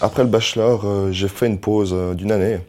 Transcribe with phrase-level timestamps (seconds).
[0.00, 2.60] Après le bachelor, euh, j'ai fait une pause euh, d'une année.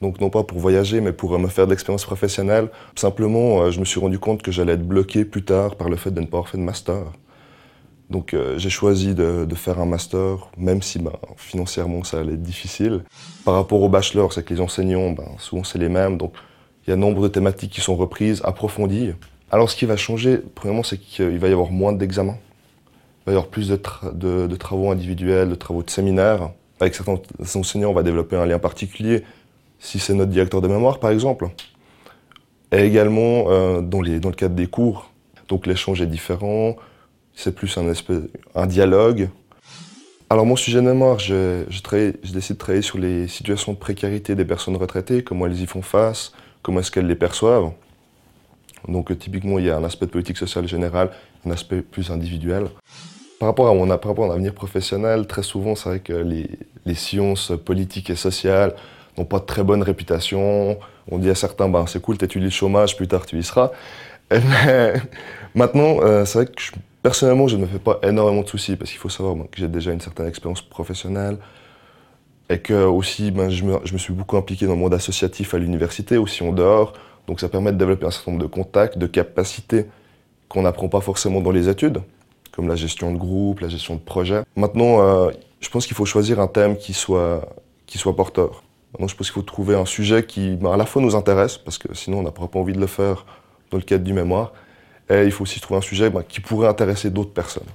[0.00, 2.68] Donc non pas pour voyager, mais pour euh, me faire de l'expérience professionnelle.
[2.94, 6.12] Simplement, je me suis rendu compte que j'allais être bloqué plus tard par le fait
[6.12, 7.02] de ne pas avoir fait de master.
[8.08, 13.02] Donc j'ai choisi de, faire un master, même si ben, financièrement ça allait être difficile.
[13.44, 16.16] Par rapport au bachelor, c'est que les enseignants, ben, souvent c'est les mêmes.
[16.16, 16.32] Donc
[16.86, 19.10] il y a nombre de thématiques qui sont reprises, approfondies.
[19.50, 22.38] Alors ce qui va changer, premièrement, c'est qu'il va y avoir moins d'examens.
[23.22, 26.50] Il va y avoir plus de- de travaux individuels, de travaux de séminaires.
[26.80, 27.18] Avec certains
[27.54, 29.22] enseignants, on va développer un lien particulier,
[29.78, 31.48] si c'est notre directeur de mémoire, par exemple.
[32.72, 35.10] Et également euh, dans, le cadre des cours.
[35.48, 36.76] Donc l'échange est différent,
[37.34, 37.92] c'est plus un,
[38.54, 39.28] un dialogue.
[40.28, 41.62] Alors mon sujet de mémoire, je,
[42.32, 45.82] décide de travailler sur les situations de précarité des personnes retraitées, comment elles y font
[45.82, 46.32] face,
[46.62, 47.70] comment est-ce qu'elles les perçoivent.
[48.88, 51.10] Donc typiquement, il y a un aspect de politique sociale générale,
[51.46, 52.66] un aspect plus individuel.
[53.38, 58.16] Par rapport à mon, avenir professionnel, très souvent, c'est vrai que les, sciences politiques et
[58.16, 58.74] sociales
[59.18, 60.78] n'ont pas de très bonne réputation.
[61.10, 63.70] On dit à certains, ben, c'est cool, t'étudies le chômage, plus tard tu y seras.
[64.30, 64.94] Mais
[65.54, 66.62] maintenant, euh, c'est vrai que
[67.02, 69.68] personnellement, je ne me fais pas énormément de soucis parce qu'il faut savoir que j'ai
[69.68, 71.36] déjà une certaine expérience professionnelle
[72.48, 75.52] et que aussi, ben, je, me, je me suis beaucoup impliqué dans le monde associatif
[75.52, 76.94] à l'université, aussi en dehors.
[77.26, 79.86] Donc ça permet de développer un certain nombre de contacts, de capacités
[80.48, 82.00] qu'on n'apprend pas forcément dans les études,
[82.56, 84.42] comme la gestion de groupe, la gestion de projet.
[84.56, 87.46] Maintenant, euh, je pense qu'il faut choisir un thème qui soit,
[87.86, 88.62] qui soit porteur.
[88.92, 91.58] Maintenant, je pense qu'il faut trouver un sujet qui ben, à la fois nous intéresse,
[91.58, 93.26] parce que sinon on n'aura pas envie de le faire
[93.70, 94.52] dans le cadre du mémoire,
[95.10, 97.68] et il faut aussi trouver un sujet ben, qui pourrait intéresser d'autres personnes.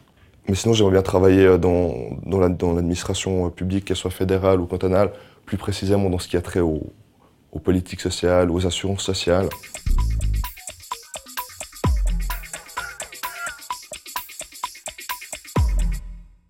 [0.50, 1.94] Mais sinon, j'aimerais bien travailler euh, dans,
[2.26, 5.12] dans la- dans l'administration euh, publique, qu'elle soit fédérale ou cantonale,
[5.46, 6.82] plus précisément dans ce qui a trait aux,
[7.52, 9.48] aux politiques sociales, aux assurances sociales.